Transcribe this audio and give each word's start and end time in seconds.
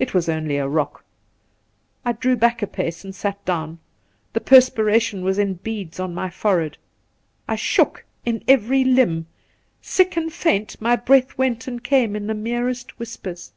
It 0.00 0.12
was 0.14 0.28
only 0.28 0.56
a 0.56 0.66
rock. 0.66 1.04
I 2.04 2.10
drew 2.10 2.34
back 2.34 2.60
a 2.60 2.66
pace 2.66 3.04
and 3.04 3.14
sat 3.14 3.44
down. 3.44 3.78
The 4.32 4.40
perspiration 4.40 5.22
was 5.22 5.38
in 5.38 5.54
beads 5.62 6.00
on 6.00 6.12
my 6.12 6.28
fore 6.28 6.60
head. 6.62 6.76
I 7.46 7.54
shook 7.54 8.04
in 8.26 8.42
every 8.48 8.82
limb; 8.82 9.26
sick 9.80 10.16
and 10.16 10.32
faint, 10.32 10.80
my 10.80 10.96
breath 10.96 11.38
went 11.38 11.68
and 11.68 11.84
came 11.84 12.16
in 12.16 12.26
the 12.26 12.34
merest 12.34 12.98
whispers. 12.98 13.52